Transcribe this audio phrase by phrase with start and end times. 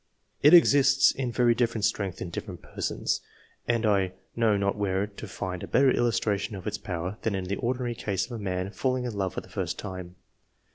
[0.41, 3.21] It exists in very different strength in different persons,
[3.67, 7.43] and I know not where to find a better illustration of its power than in
[7.45, 10.15] the ordinary case of a man falling in love for the first time.